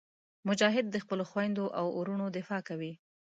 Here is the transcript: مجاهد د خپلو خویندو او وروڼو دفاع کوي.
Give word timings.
مجاهد 0.47 0.85
د 0.91 0.95
خپلو 1.03 1.23
خویندو 1.31 1.65
او 1.79 1.85
وروڼو 1.99 2.25
دفاع 2.37 2.61
کوي. 2.69 2.93